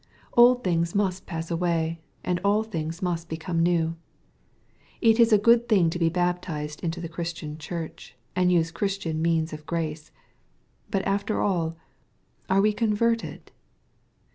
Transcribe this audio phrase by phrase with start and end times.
[0.33, 3.95] Old things must pass awaj, and aU things must become new.
[4.99, 9.21] It is a good thing to be baptized into the Christian Church, and use Christian
[9.21, 10.09] means of grace.
[10.89, 11.77] But after all,
[12.49, 13.51] "are we converted